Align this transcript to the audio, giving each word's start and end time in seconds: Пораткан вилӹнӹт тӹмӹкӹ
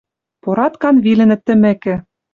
Пораткан 0.43 0.95
вилӹнӹт 1.03 1.41
тӹмӹкӹ 1.47 1.95